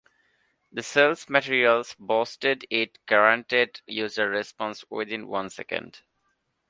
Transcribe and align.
The 0.71 0.81
sales 0.81 1.29
materials 1.29 1.95
boasted 1.99 2.61
that 2.61 2.75
it 2.75 2.97
guaranteed 3.05 3.81
user 3.85 4.31
responses 4.31 4.83
within 4.89 5.27
one 5.27 5.51
second. 5.51 6.01